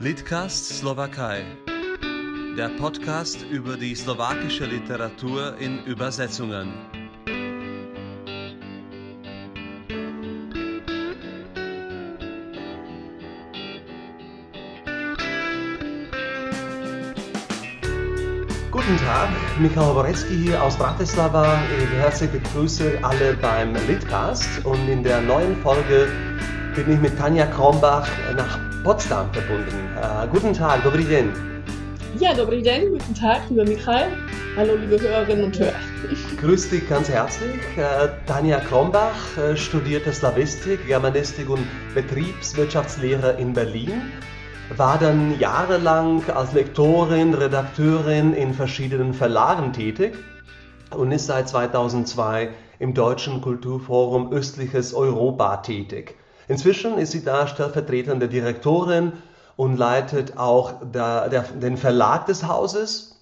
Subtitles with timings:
[0.00, 1.44] Litcast Slowakei.
[2.56, 6.72] Der Podcast über die slowakische Literatur in Übersetzungen.
[18.70, 21.60] Guten Tag, Michael Borecki hier aus Bratislava.
[21.76, 26.06] Ich herzlich begrüße alle beim Litcast und in der neuen Folge
[26.76, 29.88] bin ich mit Tanja Krombach nach Potsdam verbunden.
[29.96, 31.32] Uh, guten Tag, dobry den.
[32.18, 34.06] Ja, dobry den, guten Tag, lieber Michael.
[34.56, 35.72] Hallo, liebe Hörerinnen und Hörer.
[36.40, 37.60] Grüß dich ganz herzlich.
[38.26, 44.12] Tanja Krombach uh, studierte Slavistik, Germanistik und Betriebswirtschaftslehre in Berlin
[44.76, 50.14] war dann jahrelang als Lektorin, Redakteurin in verschiedenen Verlagen tätig
[50.90, 56.14] und ist seit 2002 im Deutschen Kulturforum Östliches Europa tätig.
[56.48, 59.12] Inzwischen ist sie da stellvertretende Direktorin
[59.56, 63.14] und leitet auch der, der, den Verlag des Hauses.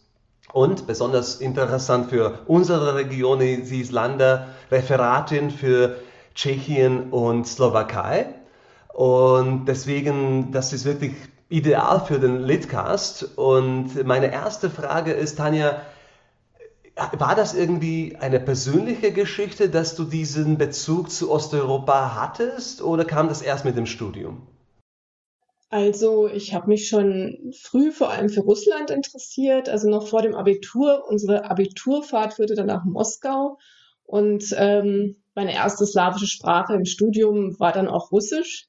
[0.53, 5.97] Und besonders interessant für unsere Region, sie ist Landerreferatin für
[6.35, 8.27] Tschechien und Slowakei.
[8.93, 11.13] Und deswegen, das ist wirklich
[11.49, 13.37] ideal für den Litcast.
[13.37, 15.83] Und meine erste Frage ist, Tanja,
[16.97, 23.29] war das irgendwie eine persönliche Geschichte, dass du diesen Bezug zu Osteuropa hattest oder kam
[23.29, 24.47] das erst mit dem Studium?
[25.69, 30.35] Also ich habe mich schon früh vor allem für Russland interessiert, also noch vor dem
[30.35, 31.05] Abitur.
[31.09, 33.59] Unsere Abiturfahrt führte dann nach Moskau
[34.05, 38.69] und ähm, meine erste slawische Sprache im Studium war dann auch Russisch.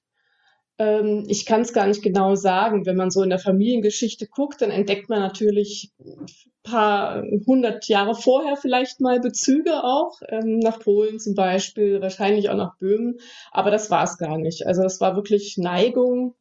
[0.80, 2.86] Ähm, ich kann es gar nicht genau sagen.
[2.86, 6.28] Wenn man so in der Familiengeschichte guckt, dann entdeckt man natürlich ein
[6.64, 12.58] paar hundert Jahre vorher vielleicht mal Bezüge auch, ähm, nach Polen zum Beispiel, wahrscheinlich auch
[12.58, 13.20] nach Böhmen.
[13.52, 14.67] Aber das war es gar nicht.
[14.67, 16.36] Also es war wirklich Neigung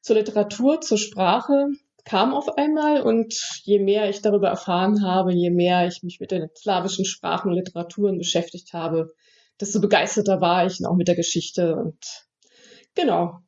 [0.00, 1.68] zur Literatur, zur Sprache
[2.04, 6.30] kam auf einmal und je mehr ich darüber erfahren habe, je mehr ich mich mit
[6.30, 9.14] den slawischen Sprachen und Literaturen beschäftigt habe,
[9.60, 11.96] desto begeisterter war ich auch mit der Geschichte und
[12.94, 13.38] genau,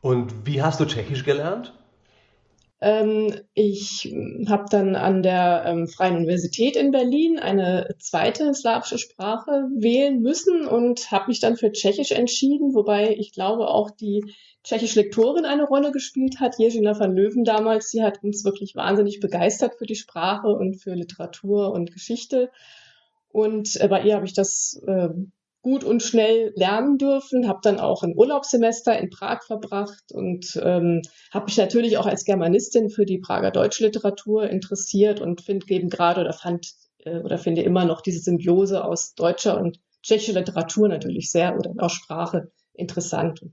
[0.00, 1.72] und wie hast du Tschechisch gelernt?
[2.80, 4.14] Ähm, ich
[4.48, 10.66] habe dann an der ähm, Freien Universität in Berlin eine zweite slawische Sprache wählen müssen
[10.66, 15.64] und habe mich dann für Tschechisch entschieden, wobei ich glaube auch die tschechische Lektorin eine
[15.64, 17.90] Rolle gespielt hat, Jerzina van Löwen damals.
[17.90, 22.50] Sie hat uns wirklich wahnsinnig begeistert für die Sprache und für Literatur und Geschichte.
[23.28, 25.08] Und äh, bei ihr habe ich das äh,
[25.66, 31.02] gut und schnell lernen dürfen, habe dann auch ein Urlaubssemester in Prag verbracht und ähm,
[31.32, 36.20] habe mich natürlich auch als Germanistin für die Prager Deutschliteratur interessiert und finde eben gerade
[36.20, 36.70] oder fand
[37.04, 41.72] äh, oder finde immer noch diese Symbiose aus deutscher und tschechischer Literatur natürlich sehr oder
[41.78, 43.44] auch Sprache interessant.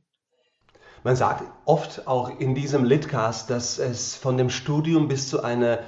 [1.04, 5.80] Man sagt oft auch in diesem Litcast, dass es von dem Studium bis zu einer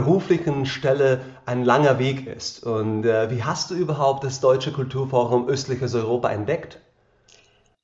[0.00, 2.64] beruflichen Stelle ein langer Weg ist.
[2.64, 6.80] Und äh, wie hast du überhaupt das Deutsche Kulturforum Östliches Europa entdeckt?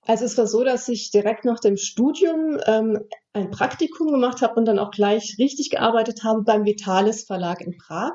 [0.06, 3.00] Also es war so, dass ich direkt nach dem Studium ähm,
[3.34, 7.76] ein Praktikum gemacht habe und dann auch gleich richtig gearbeitet habe beim Vitalis Verlag in
[7.76, 8.12] Prag,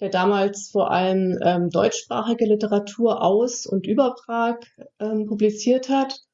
[0.00, 4.56] der damals vor allem ähm, deutschsprachige Literatur aus und über Prag
[4.98, 6.25] ähm, publiziert hat.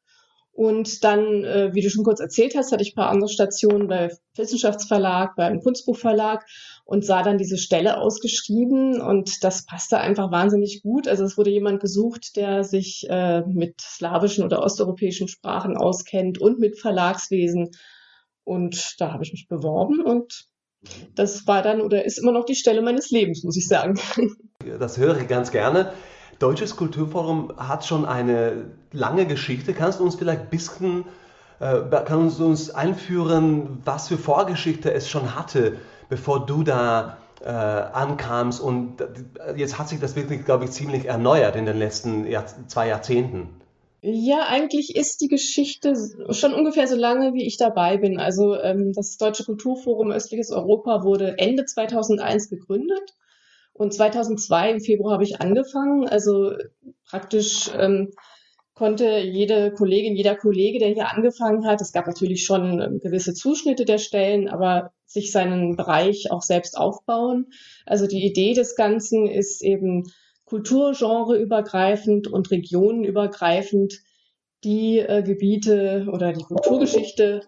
[0.54, 3.88] Und dann, äh, wie du schon kurz erzählt hast, hatte ich ein paar andere Stationen
[3.88, 6.44] bei Wissenschaftsverlag, beim Kunstbuchverlag
[6.84, 11.08] und sah dann diese Stelle ausgeschrieben und das passte einfach wahnsinnig gut.
[11.08, 16.58] Also es wurde jemand gesucht, der sich äh, mit slawischen oder osteuropäischen Sprachen auskennt und
[16.58, 17.70] mit Verlagswesen.
[18.44, 20.48] Und da habe ich mich beworben und
[21.14, 23.98] das war dann oder ist immer noch die Stelle meines Lebens, muss ich sagen.
[24.78, 25.92] Das höre ich ganz gerne.
[26.42, 29.74] Deutsches Kulturforum hat schon eine lange Geschichte.
[29.74, 31.04] Kannst du uns vielleicht ein bisschen
[31.60, 35.76] äh, kannst du uns einführen, was für Vorgeschichte es schon hatte,
[36.08, 38.60] bevor du da äh, ankamst?
[38.60, 38.96] Und
[39.56, 43.48] jetzt hat sich das wirklich, glaube ich, ziemlich erneuert in den letzten Jahr zwei Jahrzehnten.
[44.00, 45.94] Ja, eigentlich ist die Geschichte
[46.30, 48.18] schon ungefähr so lange, wie ich dabei bin.
[48.18, 53.14] Also ähm, das Deutsche Kulturforum Östliches Europa wurde Ende 2001 gegründet
[53.72, 56.08] und 2002 im Februar habe ich angefangen.
[56.08, 56.52] Also
[57.04, 58.10] praktisch ähm,
[58.74, 63.34] konnte jede Kollegin, jeder Kollege, der hier angefangen hat, es gab natürlich schon ähm, gewisse
[63.34, 67.46] Zuschnitte der Stellen, aber sich seinen Bereich auch selbst aufbauen.
[67.86, 70.04] Also die Idee des Ganzen ist eben
[70.46, 74.00] kulturgenreübergreifend und regionenübergreifend
[74.64, 77.42] die äh, Gebiete oder die Kulturgeschichte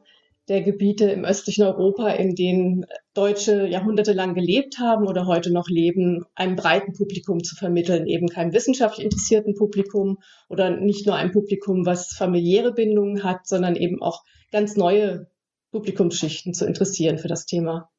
[0.49, 6.27] der Gebiete im östlichen Europa, in denen Deutsche jahrhundertelang gelebt haben oder heute noch leben,
[6.35, 10.19] einem breiten Publikum zu vermitteln, eben keinem wissenschaftlich interessierten Publikum
[10.49, 15.29] oder nicht nur einem Publikum, was familiäre Bindungen hat, sondern eben auch ganz neue
[15.71, 17.91] Publikumsschichten zu interessieren für das Thema.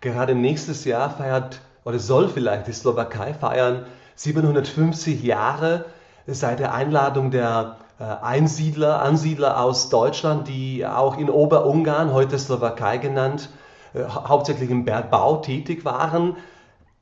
[0.00, 3.86] Gerade nächstes Jahr feiert oder soll vielleicht die Slowakei feiern
[4.16, 5.86] 750 Jahre
[6.26, 13.48] seit der Einladung der Einsiedler, Ansiedler aus Deutschland, die auch in Oberungarn, heute Slowakei genannt,
[13.94, 16.36] äh, hauptsächlich im Bergbau tätig waren.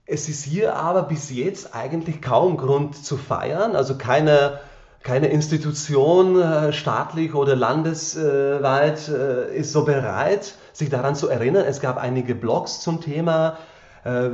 [0.07, 4.61] Es ist hier aber bis jetzt eigentlich kaum Grund zu feiern, also keine,
[5.03, 11.65] keine Institution äh, staatlich oder landesweit ist so bereit, sich daran zu erinnern.
[11.67, 13.59] Es gab einige Blogs zum Thema.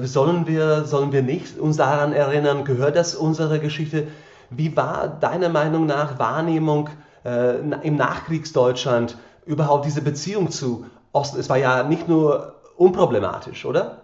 [0.02, 2.64] Sollen wir, sollen wir nicht uns daran erinnern?
[2.64, 4.08] Gehört das unserer Geschichte?
[4.50, 6.90] Wie war deiner Meinung nach Wahrnehmung
[7.24, 9.16] äh, im Nachkriegsdeutschland
[9.46, 11.38] überhaupt diese Beziehung zu Osten?
[11.40, 14.02] Es war ja nicht nur unproblematisch, oder?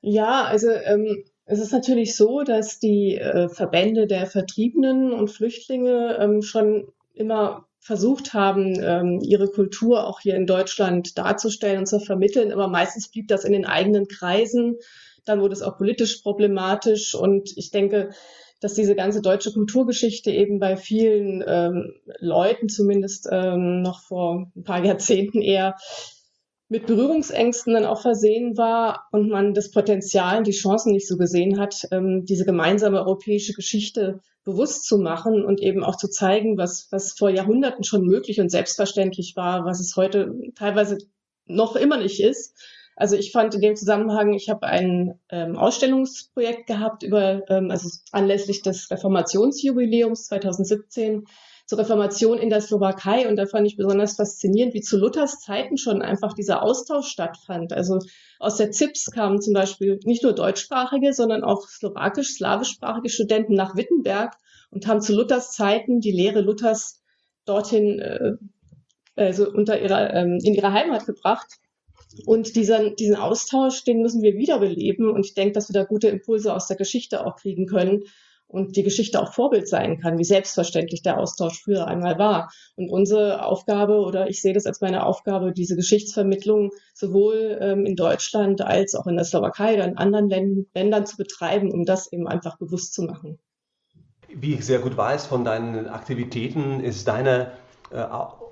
[0.00, 6.16] Ja, also ähm, es ist natürlich so, dass die äh, Verbände der Vertriebenen und Flüchtlinge
[6.18, 12.00] ähm, schon immer versucht haben, ähm, ihre Kultur auch hier in Deutschland darzustellen und zu
[12.00, 14.78] vermitteln, aber meistens blieb das in den eigenen Kreisen.
[15.26, 18.10] Dann wurde es auch politisch problematisch und ich denke,
[18.64, 24.64] dass diese ganze deutsche Kulturgeschichte eben bei vielen ähm, Leuten zumindest ähm, noch vor ein
[24.64, 25.76] paar Jahrzehnten eher
[26.70, 31.18] mit Berührungsängsten dann auch versehen war und man das Potenzial und die Chancen nicht so
[31.18, 36.56] gesehen hat, ähm, diese gemeinsame europäische Geschichte bewusst zu machen und eben auch zu zeigen,
[36.56, 40.96] was, was vor Jahrhunderten schon möglich und selbstverständlich war, was es heute teilweise
[41.44, 42.58] noch immer nicht ist.
[42.96, 47.88] Also ich fand in dem Zusammenhang, ich habe ein ähm, Ausstellungsprojekt gehabt über, ähm, also
[48.12, 51.24] anlässlich des Reformationsjubiläums 2017
[51.66, 55.78] zur Reformation in der Slowakei und da fand ich besonders faszinierend, wie zu Luthers Zeiten
[55.78, 57.72] schon einfach dieser Austausch stattfand.
[57.72, 57.98] Also
[58.38, 63.76] aus der ZIPS kamen zum Beispiel nicht nur deutschsprachige, sondern auch slowakisch, slawischsprachige Studenten nach
[63.76, 64.36] Wittenberg
[64.70, 67.02] und haben zu Luthers Zeiten die Lehre Luthers
[67.46, 68.32] dorthin, äh,
[69.16, 71.60] also unter ihrer, ähm, in ihre Heimat gebracht.
[72.26, 75.10] Und diesen, diesen Austausch, den müssen wir wiederbeleben.
[75.10, 78.04] Und ich denke, dass wir da gute Impulse aus der Geschichte auch kriegen können
[78.46, 82.52] und die Geschichte auch Vorbild sein kann, wie selbstverständlich der Austausch früher einmal war.
[82.76, 87.96] Und unsere Aufgabe, oder ich sehe das als meine Aufgabe, diese Geschichtsvermittlung sowohl ähm, in
[87.96, 92.12] Deutschland als auch in der Slowakei oder in anderen Ländern, Ländern zu betreiben, um das
[92.12, 93.38] eben einfach bewusst zu machen.
[94.32, 97.52] Wie ich sehr gut weiß von deinen Aktivitäten, ist deine
[97.90, 97.96] äh,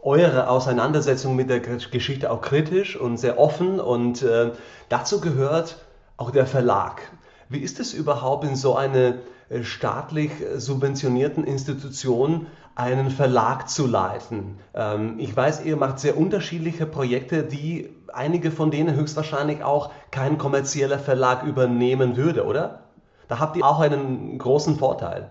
[0.02, 4.50] eure Auseinandersetzung mit der Geschichte auch kritisch und sehr offen und äh,
[4.88, 5.78] dazu gehört
[6.16, 7.02] auch der Verlag.
[7.48, 9.14] Wie ist es überhaupt in so einer
[9.48, 14.58] äh, staatlich subventionierten Institution einen Verlag zu leiten?
[14.74, 20.36] Ähm, ich weiß, ihr macht sehr unterschiedliche Projekte, die einige von denen höchstwahrscheinlich auch kein
[20.36, 22.80] kommerzieller Verlag übernehmen würde, oder?
[23.28, 25.30] Da habt ihr auch einen großen Vorteil.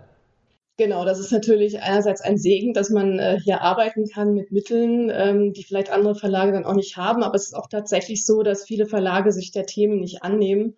[0.82, 5.12] Genau, das ist natürlich einerseits ein Segen, dass man äh, hier arbeiten kann mit Mitteln,
[5.14, 7.22] ähm, die vielleicht andere Verlage dann auch nicht haben.
[7.22, 10.78] Aber es ist auch tatsächlich so, dass viele Verlage sich der Themen nicht annehmen.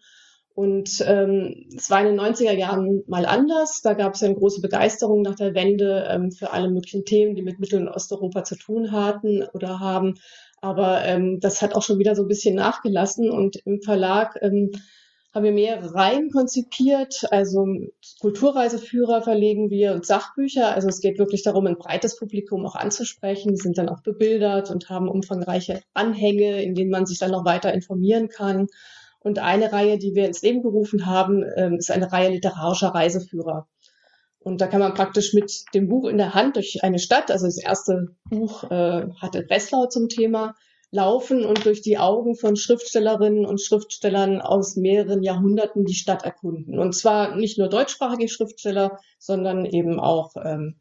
[0.55, 3.79] Und ähm, es war in den 90er Jahren mal anders.
[3.81, 7.35] Da gab es ja eine große Begeisterung nach der Wende ähm, für alle möglichen Themen,
[7.35, 10.15] die mit Mittel- und Osteuropa zu tun hatten oder haben.
[10.59, 13.31] Aber ähm, das hat auch schon wieder so ein bisschen nachgelassen.
[13.31, 14.71] Und im Verlag ähm,
[15.33, 17.25] haben wir mehrere Reihen konzipiert.
[17.31, 17.65] Also
[18.21, 20.73] Kulturreiseführer verlegen wir und Sachbücher.
[20.73, 23.51] Also es geht wirklich darum, ein breites Publikum auch anzusprechen.
[23.51, 27.45] Die sind dann auch bebildert und haben umfangreiche Anhänge, in denen man sich dann noch
[27.45, 28.67] weiter informieren kann.
[29.21, 33.67] Und eine Reihe, die wir ins Leben gerufen haben, ähm, ist eine Reihe literarischer Reiseführer.
[34.39, 37.45] Und da kann man praktisch mit dem Buch in der Hand durch eine Stadt, also
[37.45, 40.55] das erste Buch äh, hatte Breslau zum Thema,
[40.93, 46.77] laufen und durch die Augen von Schriftstellerinnen und Schriftstellern aus mehreren Jahrhunderten die Stadt erkunden.
[46.77, 50.75] Und zwar nicht nur deutschsprachige Schriftsteller, sondern eben auch ähm,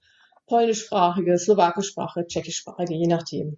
[0.46, 3.56] polnischsprachige, slowakischsprachige, tschechischsprachige, je nachdem.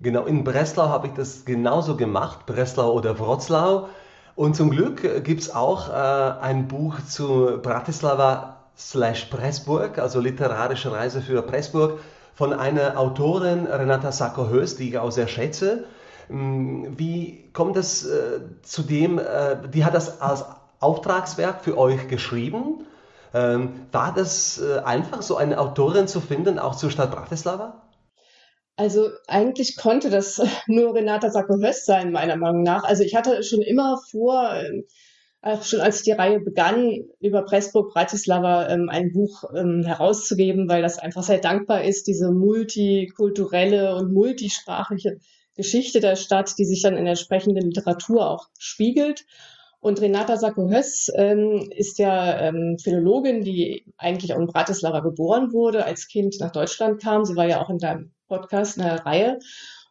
[0.00, 3.88] Genau, in Breslau habe ich das genauso gemacht, Breslau oder Wroclaw.
[4.34, 10.92] Und zum Glück gibt es auch äh, ein Buch zu Bratislava slash Pressburg, also literarische
[10.92, 12.00] Reise für Pressburg
[12.34, 15.84] von einer Autorin, Renata Sacco-Höst, die ich auch sehr schätze.
[16.28, 20.44] Mm, wie kommt es äh, zu dem, äh, die hat das als
[20.80, 22.86] Auftragswerk für euch geschrieben.
[23.34, 27.82] Ähm, war das äh, einfach, so eine Autorin zu finden, auch zur Stadt Bratislava?
[28.76, 32.84] Also eigentlich konnte das nur Renata Sacco-Höst sein, meiner Meinung nach.
[32.84, 34.84] Also ich hatte schon immer vor, ähm,
[35.42, 40.82] auch schon als die Reihe begann, über Pressburg Bratislava ähm, ein Buch ähm, herauszugeben, weil
[40.82, 45.18] das einfach sehr dankbar ist, diese multikulturelle und multisprachliche
[45.56, 49.24] Geschichte der Stadt, die sich dann in der sprechenden Literatur auch spiegelt.
[49.80, 55.84] Und Renata Sacco-Höss ähm, ist ja ähm, Philologin, die eigentlich auch in Bratislava geboren wurde,
[55.84, 57.24] als Kind nach Deutschland kam.
[57.24, 59.40] Sie war ja auch in deinem Podcast in der Reihe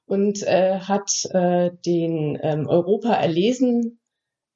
[0.05, 4.00] und äh, hat äh, den ähm, Europa erlesen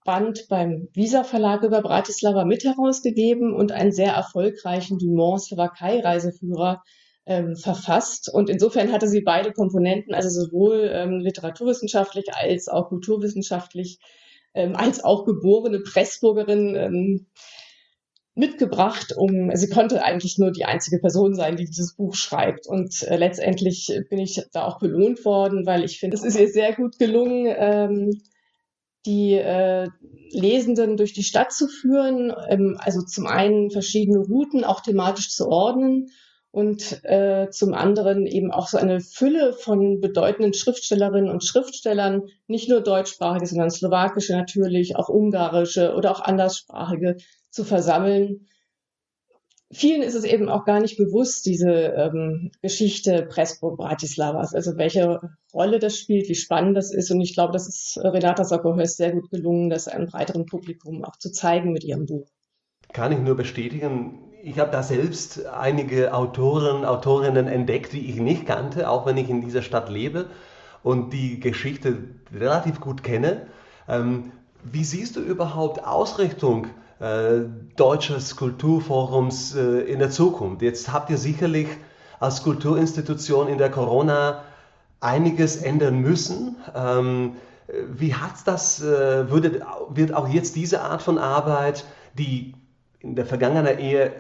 [0.05, 6.83] Band beim Visa Verlag über Bratislava mit herausgegeben und einen sehr erfolgreichen Dumont Slowakei Reiseführer
[7.25, 8.31] ähm, verfasst.
[8.31, 13.99] Und insofern hatte sie beide Komponenten, also sowohl ähm, literaturwissenschaftlich als auch kulturwissenschaftlich,
[14.53, 17.25] ähm, als auch geborene Pressburgerin ähm,
[18.35, 22.67] mitgebracht, um, sie konnte eigentlich nur die einzige Person sein, die dieses Buch schreibt.
[22.67, 26.49] Und äh, letztendlich bin ich da auch belohnt worden, weil ich finde, es ist ihr
[26.49, 28.21] sehr gut gelungen, ähm,
[29.05, 29.87] die äh,
[30.31, 35.47] Lesenden durch die Stadt zu führen, ähm, also zum einen verschiedene Routen auch thematisch zu
[35.47, 36.09] ordnen
[36.51, 42.69] und äh, zum anderen eben auch so eine Fülle von bedeutenden Schriftstellerinnen und Schriftstellern, nicht
[42.69, 47.17] nur deutschsprachige, sondern slowakische natürlich, auch ungarische oder auch anderssprachige
[47.49, 48.47] zu versammeln.
[49.75, 55.19] Vielen ist es eben auch gar nicht bewusst, diese ähm, Geschichte Pressburg Bratislavas, also welche
[55.53, 57.11] Rolle das spielt, wie spannend das ist.
[57.11, 61.17] Und ich glaube, das ist Renata Sockerhöst sehr gut gelungen, das einem breiteren Publikum auch
[61.17, 62.27] zu zeigen mit ihrem Buch.
[62.93, 68.45] Kann ich nur bestätigen ich habe da selbst einige Autoren, Autorinnen entdeckt, die ich nicht
[68.45, 70.27] kannte, auch wenn ich in dieser Stadt lebe
[70.83, 71.97] und die Geschichte
[72.31, 73.47] relativ gut kenne.
[73.87, 76.67] Ähm, wie siehst du überhaupt Ausrichtung
[76.99, 77.41] äh,
[77.75, 80.61] deutsches Kulturforums äh, in der Zukunft?
[80.61, 81.67] Jetzt habt ihr sicherlich
[82.19, 84.43] als Kulturinstitution in der Corona
[84.99, 86.55] einiges ändern müssen.
[86.73, 87.35] Ähm,
[87.67, 91.85] wie hat das, äh, würde, wird auch jetzt diese Art von Arbeit,
[92.17, 92.53] die
[92.99, 94.13] in der vergangenen Ehe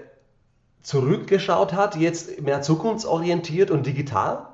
[0.81, 4.47] zurückgeschaut hat, jetzt mehr zukunftsorientiert und digital?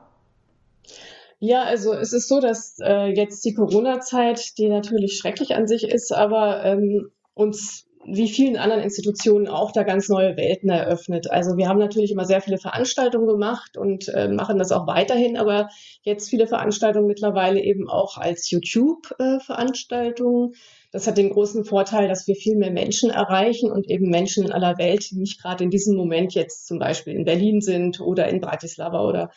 [1.39, 5.89] Ja, also es ist so, dass äh, jetzt die Corona-Zeit, die natürlich schrecklich an sich
[5.89, 11.29] ist, aber ähm, uns wie vielen anderen Institutionen auch da ganz neue Welten eröffnet.
[11.29, 15.37] Also wir haben natürlich immer sehr viele Veranstaltungen gemacht und äh, machen das auch weiterhin,
[15.37, 15.69] aber
[16.03, 20.53] jetzt viele Veranstaltungen mittlerweile eben auch als YouTube-Veranstaltungen.
[20.53, 20.57] Äh,
[20.91, 24.51] das hat den großen Vorteil, dass wir viel mehr Menschen erreichen und eben Menschen in
[24.51, 28.27] aller Welt, die nicht gerade in diesem Moment jetzt zum Beispiel in Berlin sind oder
[28.27, 29.31] in Bratislava oder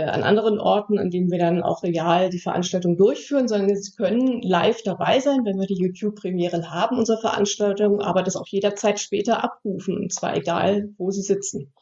[0.00, 4.42] an anderen Orten, an denen wir dann auch real die Veranstaltung durchführen, sondern sie können
[4.42, 9.44] live dabei sein, wenn wir die YouTube-Premieren haben, unserer Veranstaltung, aber das auch jederzeit später
[9.44, 11.72] abrufen, und zwar egal, wo sie sitzen.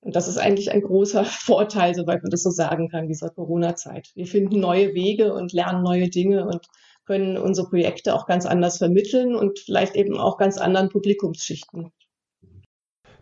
[0.00, 4.10] Und das ist eigentlich ein großer Vorteil, soweit man das so sagen kann, dieser Corona-Zeit.
[4.14, 6.66] Wir finden neue Wege und lernen neue Dinge und
[7.06, 11.92] können unsere Projekte auch ganz anders vermitteln und vielleicht eben auch ganz anderen Publikumsschichten.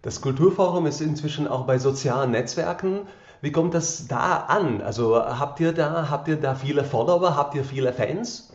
[0.02, 3.06] Das Kulturforum ist inzwischen auch bei sozialen Netzwerken.
[3.44, 4.80] Wie kommt das da an?
[4.80, 8.50] Also habt ihr da, habt ihr da viele Follower, habt ihr viele Fans?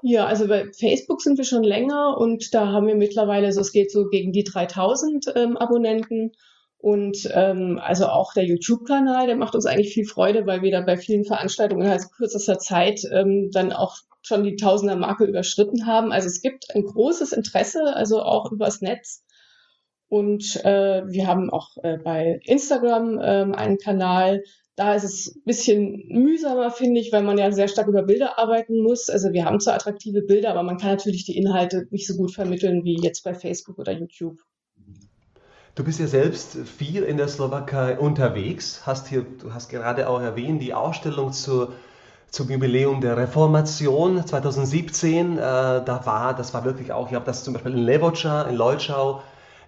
[0.00, 3.72] Ja, also bei Facebook sind wir schon länger und da haben wir mittlerweile, so es
[3.72, 6.30] geht so gegen die 3000 ähm, Abonnenten.
[6.78, 10.82] Und ähm, also auch der YouTube-Kanal, der macht uns eigentlich viel Freude, weil wir da
[10.82, 16.12] bei vielen Veranstaltungen innerhalb kürzester Zeit ähm, dann auch schon die Tausender-Marke überschritten haben.
[16.12, 19.24] Also es gibt ein großes Interesse, also auch übers Netz.
[20.12, 24.42] Und äh, wir haben auch äh, bei Instagram äh, einen Kanal.
[24.76, 28.38] Da ist es ein bisschen mühsamer, finde ich, weil man ja sehr stark über Bilder
[28.38, 29.08] arbeiten muss.
[29.08, 32.34] Also wir haben zwar attraktive Bilder, aber man kann natürlich die Inhalte nicht so gut
[32.34, 34.36] vermitteln wie jetzt bei Facebook oder YouTube.
[35.76, 40.20] Du bist ja selbst viel in der Slowakei unterwegs, hast hier, du hast gerade auch
[40.20, 41.72] erwähnt, die Ausstellung zur,
[42.28, 47.44] zum Jubiläum der Reformation 2017, äh, da war, das war wirklich auch, ich habe das
[47.44, 49.22] zum Beispiel in Levoča, in Leutschau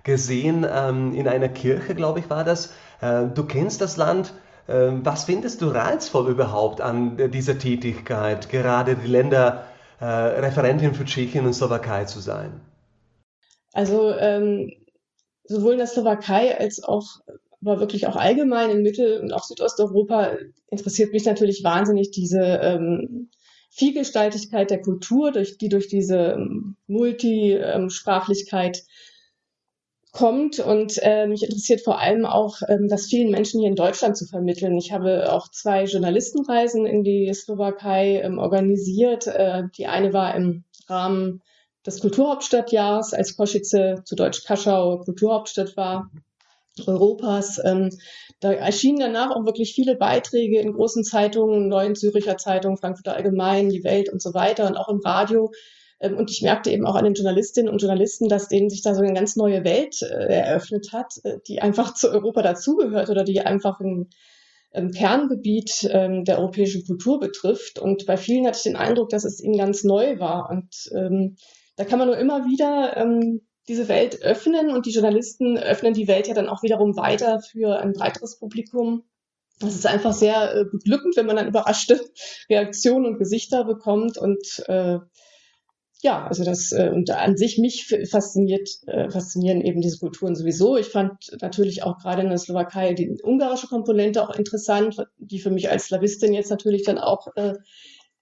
[0.04, 2.72] gesehen, ähm, in einer Kirche, glaube ich, war das.
[3.00, 4.34] Äh, du kennst das Land.
[4.66, 9.66] Äh, was findest du reizvoll überhaupt an dieser Tätigkeit, gerade die Länder
[10.00, 12.60] äh, für Tschechien und Slowakei zu sein?
[13.72, 14.70] Also ähm,
[15.44, 17.04] sowohl in der Slowakei als auch
[17.66, 20.32] aber wirklich auch allgemein in Mittel- und auch Südosteuropa
[20.68, 23.30] interessiert mich natürlich wahnsinnig diese ähm,
[23.70, 28.84] Vielgestaltigkeit der Kultur, durch, die durch diese ähm, Multisprachlichkeit
[30.14, 30.60] kommt.
[30.60, 34.24] Und äh, mich interessiert vor allem auch, ähm, das vielen Menschen hier in Deutschland zu
[34.24, 34.78] vermitteln.
[34.78, 39.26] Ich habe auch zwei Journalistenreisen in die Slowakei ähm, organisiert.
[39.26, 41.42] Äh, die eine war im Rahmen
[41.84, 46.10] des Kulturhauptstadtjahres, als Kosice zu Deutsch Kaschau Kulturhauptstadt war
[46.86, 47.60] Europas.
[47.62, 47.90] Ähm,
[48.40, 53.68] da erschienen danach auch wirklich viele Beiträge in großen Zeitungen, Neuen Züricher Zeitungen, Frankfurter Allgemein,
[53.68, 55.50] Die Welt und so weiter und auch im Radio.
[56.04, 58.94] Ähm, und ich merkte eben auch an den Journalistinnen und Journalisten, dass denen sich da
[58.94, 63.24] so eine ganz neue Welt äh, eröffnet hat, äh, die einfach zu Europa dazugehört oder
[63.24, 64.10] die einfach ein,
[64.92, 67.78] Kerngebiet ähm, der europäischen Kultur betrifft.
[67.78, 70.50] Und bei vielen hatte ich den Eindruck, dass es ihnen ganz neu war.
[70.50, 71.36] Und ähm,
[71.76, 76.08] da kann man nur immer wieder ähm, diese Welt öffnen und die Journalisten öffnen die
[76.08, 79.04] Welt ja dann auch wiederum weiter für ein breiteres Publikum.
[79.60, 82.00] das ist einfach sehr äh, beglückend, wenn man dann überraschte
[82.50, 84.98] Reaktionen und Gesichter bekommt und äh,
[86.04, 90.76] ja, also das äh, und an sich mich fasziniert, äh, faszinieren eben diese Kulturen sowieso.
[90.76, 95.50] Ich fand natürlich auch gerade in der Slowakei die ungarische Komponente auch interessant, die für
[95.50, 97.54] mich als Slawistin jetzt natürlich dann auch äh,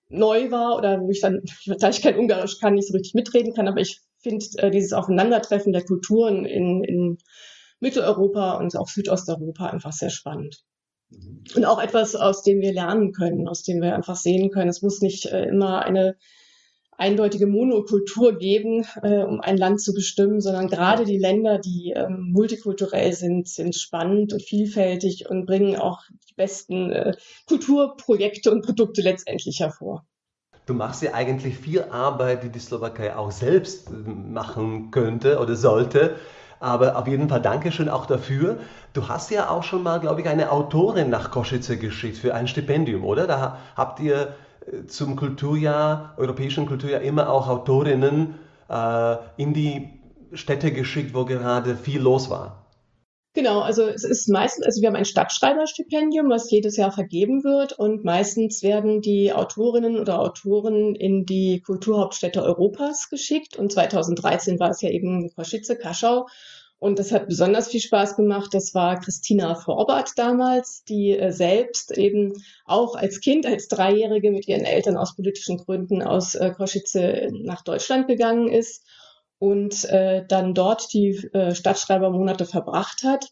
[0.08, 3.52] neu war oder wo ich dann, da ich kein Ungarisch kann, nicht so richtig mitreden
[3.52, 7.18] kann, aber ich finde äh, dieses Aufeinandertreffen der Kulturen in, in
[7.80, 10.62] Mitteleuropa und auch Südosteuropa einfach sehr spannend.
[11.10, 11.42] Mhm.
[11.56, 14.68] Und auch etwas, aus dem wir lernen können, aus dem wir einfach sehen können.
[14.68, 16.16] Es muss nicht äh, immer eine
[17.02, 22.30] eindeutige Monokultur geben, äh, um ein Land zu bestimmen, sondern gerade die Länder, die ähm,
[22.32, 27.16] multikulturell sind, sind spannend und vielfältig und bringen auch die besten äh,
[27.48, 30.06] Kulturprojekte und Produkte letztendlich hervor.
[30.66, 35.56] Du machst ja eigentlich viel Arbeit, die die Slowakei auch selbst äh, machen könnte oder
[35.56, 36.14] sollte.
[36.60, 38.58] Aber auf jeden Fall Dankeschön auch dafür.
[38.92, 42.46] Du hast ja auch schon mal, glaube ich, eine Autorin nach Kosice geschickt für ein
[42.46, 43.26] Stipendium, oder?
[43.26, 44.36] Da habt ihr
[44.86, 48.34] zum Kulturjahr, europäischen Kulturjahr immer auch Autorinnen
[48.68, 49.88] äh, in die
[50.32, 52.62] Städte geschickt, wo gerade viel los war.
[53.34, 57.72] Genau, also es ist meistens, also wir haben ein Stadtschreiberstipendium, was jedes Jahr vergeben wird
[57.72, 64.68] und meistens werden die Autorinnen oder Autoren in die Kulturhauptstädte Europas geschickt und 2013 war
[64.68, 66.26] es ja eben Košice, Kaschau
[66.82, 68.52] und das hat besonders viel Spaß gemacht.
[68.54, 72.32] Das war Christina Vorbart damals, die äh, selbst eben
[72.64, 77.62] auch als Kind, als Dreijährige mit ihren Eltern aus politischen Gründen aus äh, Košice nach
[77.62, 78.84] Deutschland gegangen ist
[79.38, 83.28] und äh, dann dort die äh, Stadtschreibermonate verbracht hat.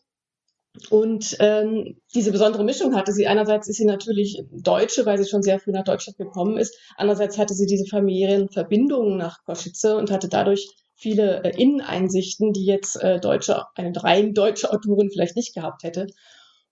[0.89, 3.27] Und ähm, diese besondere Mischung hatte sie.
[3.27, 6.79] Einerseits ist sie natürlich Deutsche, weil sie schon sehr früh nach Deutschland gekommen ist.
[6.97, 10.69] Andererseits hatte sie diese familiären Verbindungen nach Košice und hatte dadurch
[11.01, 16.07] viele äh, Inneneinsichten, die jetzt äh, deutsche, eine rein deutsche Autorin vielleicht nicht gehabt hätte.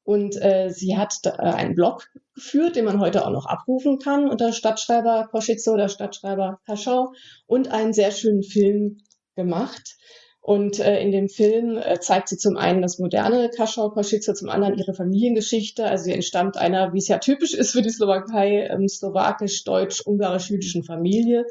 [0.04, 4.28] Und äh, sie hat äh, einen Blog geführt, den man heute auch noch abrufen kann
[4.28, 7.12] unter Stadtschreiber Koschitze oder Stadtschreiber Kaschau
[7.46, 8.98] und einen sehr schönen Film
[9.34, 9.96] gemacht.
[10.40, 14.48] Und äh, in dem Film äh, zeigt sie zum einen das moderne Kaschau Koschitze, zum
[14.48, 15.84] anderen ihre Familiengeschichte.
[15.84, 21.44] Also sie entstammt einer, wie es ja typisch ist für die Slowakei, ähm, slowakisch-deutsch-ungarisch-jüdischen Familie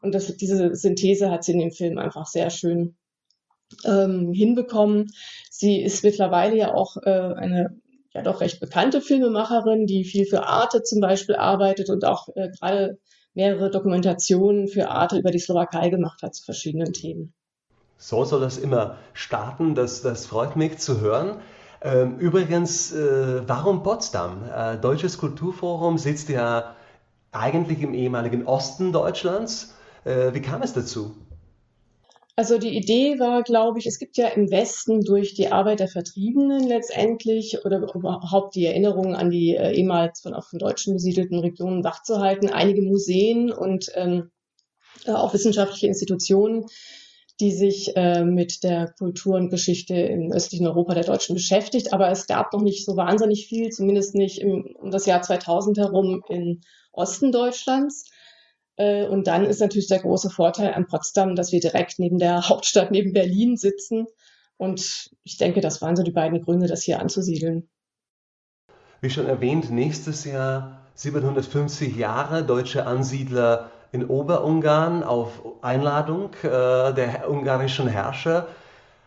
[0.00, 2.96] und das, diese Synthese hat sie in dem Film einfach sehr schön
[3.84, 5.10] ähm, hinbekommen.
[5.50, 7.80] Sie ist mittlerweile ja auch äh, eine
[8.14, 12.50] ja doch recht bekannte Filmemacherin, die viel für Arte zum Beispiel arbeitet und auch äh,
[12.50, 12.98] gerade
[13.34, 17.34] mehrere Dokumentationen für Arte über die Slowakei gemacht hat zu verschiedenen Themen.
[17.98, 21.40] So soll das immer starten, das, das freut mich zu hören.
[21.82, 24.44] Ähm, übrigens, äh, warum Potsdam?
[24.44, 26.76] Äh, Deutsches Kulturforum sitzt ja
[27.32, 29.73] eigentlich im ehemaligen Osten Deutschlands
[30.04, 31.14] wie kam es dazu?
[32.36, 35.86] Also die Idee war, glaube ich, es gibt ja im Westen durch die Arbeit der
[35.86, 41.38] Vertriebenen letztendlich oder überhaupt die Erinnerungen an die äh, ehemals von auch von Deutschen besiedelten
[41.38, 44.32] Regionen wachzuhalten, einige Museen und ähm,
[45.06, 46.66] äh, auch wissenschaftliche Institutionen,
[47.38, 51.92] die sich äh, mit der Kultur und Geschichte im östlichen Europa der Deutschen beschäftigt.
[51.92, 55.78] Aber es gab noch nicht so wahnsinnig viel, zumindest nicht im, um das Jahr 2000
[55.78, 58.10] herum im Osten Deutschlands.
[58.76, 62.40] Äh, und dann ist natürlich der große Vorteil an Potsdam, dass wir direkt neben der
[62.48, 64.06] Hauptstadt, neben Berlin sitzen.
[64.56, 67.68] Und ich denke, das waren so die beiden Gründe, das hier anzusiedeln.
[69.00, 76.48] Wie schon erwähnt, nächstes Jahr 750 Jahre deutsche Ansiedler in Oberungarn auf Einladung äh,
[76.94, 78.48] der ungarischen Herrscher.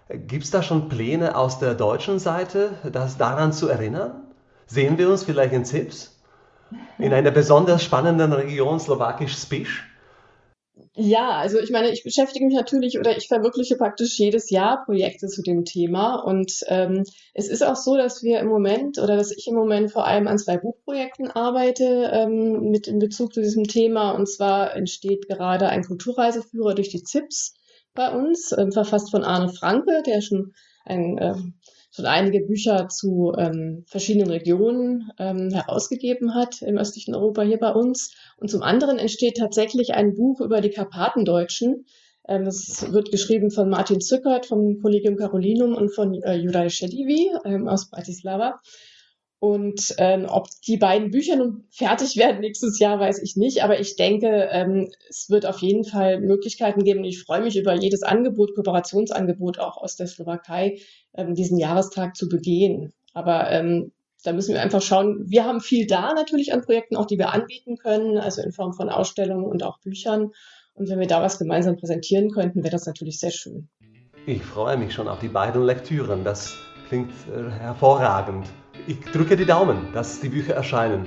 [0.10, 4.28] Gibt es da schon Pläne aus der deutschen Seite, das daran zu erinnern?
[4.66, 6.17] Sehen wir uns vielleicht in Zips?
[6.98, 9.86] In einer besonders spannenden Region, slowakisch Spisch?
[11.00, 15.28] Ja, also ich meine, ich beschäftige mich natürlich oder ich verwirkliche praktisch jedes Jahr Projekte
[15.28, 16.16] zu dem Thema.
[16.16, 17.04] Und ähm,
[17.36, 20.28] es ist auch so, dass wir im Moment oder dass ich im Moment vor allem
[20.28, 24.12] an zwei Buchprojekten arbeite ähm, mit in Bezug zu diesem Thema.
[24.12, 27.54] Und zwar entsteht gerade ein Kulturreiseführer durch die ZIPS
[27.94, 30.54] bei uns, äh, verfasst von Arne Franke, der schon
[30.84, 31.36] ein äh,
[31.98, 37.72] schon einige Bücher zu ähm, verschiedenen Regionen ähm, herausgegeben hat im östlichen Europa hier bei
[37.72, 38.14] uns.
[38.38, 41.86] Und zum anderen entsteht tatsächlich ein Buch über die Karpatendeutschen.
[42.28, 47.32] Ähm, das wird geschrieben von Martin Zückert vom Collegium Carolinum und von äh, Juraj Šedivi
[47.46, 48.60] ähm, aus Bratislava.
[49.40, 53.64] Und ähm, ob die beiden Bücher nun fertig werden nächstes Jahr, weiß ich nicht.
[53.64, 57.00] Aber ich denke, ähm, es wird auf jeden Fall Möglichkeiten geben.
[57.00, 60.80] Und ich freue mich über jedes Angebot, Kooperationsangebot auch aus der Slowakei,
[61.16, 62.94] ähm, diesen Jahrestag zu begehen.
[63.14, 63.92] Aber ähm,
[64.24, 65.24] da müssen wir einfach schauen.
[65.28, 68.74] Wir haben viel da natürlich an Projekten, auch die wir anbieten können, also in Form
[68.74, 70.32] von Ausstellungen und auch Büchern.
[70.74, 73.70] Und wenn wir da was gemeinsam präsentieren könnten, wäre das natürlich sehr schön.
[74.26, 76.24] Ich freue mich schon auf die beiden Lektüren.
[76.24, 76.56] Das
[76.90, 78.48] klingt äh, hervorragend.
[78.86, 81.06] Ich drücke die Daumen, dass die Bücher erscheinen.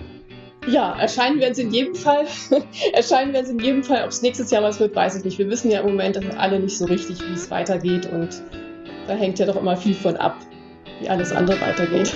[0.67, 2.27] Ja, erscheinen werden sie in jedem Fall.
[2.93, 4.05] erscheinen werden sie in jedem Fall.
[4.05, 5.39] Ob es nächstes Jahr was wird, weiß ich nicht.
[5.39, 8.43] Wir wissen ja im Moment alle nicht so richtig, wie es weitergeht und
[9.07, 10.37] da hängt ja doch immer viel von ab,
[11.01, 12.15] wie alles andere weitergeht.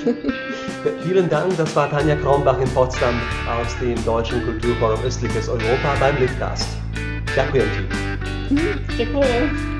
[1.03, 3.15] Vielen Dank, das war Tanja Kraumbach in Potsdam
[3.49, 6.69] aus dem Deutschen Kulturforum Östliches Europa beim Litcast.
[7.35, 7.65] Danke,
[8.97, 9.74] Dziękuję.